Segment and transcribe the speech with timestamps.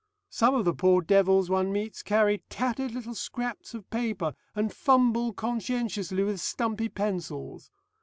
[0.31, 5.31] Some of the poor devils one meets carry tattered little scraps of paper, and fumble
[5.31, 7.69] conscientiously with stumpy pencils.